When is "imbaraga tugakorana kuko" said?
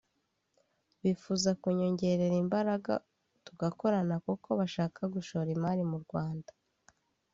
2.43-4.49